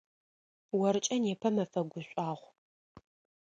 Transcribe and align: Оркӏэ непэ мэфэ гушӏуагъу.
Оркӏэ 0.85 1.17
непэ 1.23 1.49
мэфэ 1.55 1.81
гушӏуагъу. 1.89 2.51